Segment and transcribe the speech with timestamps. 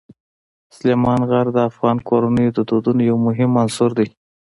[0.75, 4.07] سلیمان غر د افغان کورنیو د دودونو یو مهم عنصر دی.